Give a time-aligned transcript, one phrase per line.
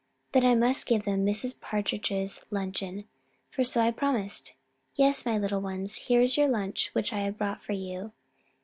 [0.31, 1.59] Then I must give them Mrs.
[1.61, 3.05] Partridge's luncheon,
[3.51, 4.53] for so I promised.
[4.95, 8.11] Yes, my little ones, here is your lunch which I brought for you.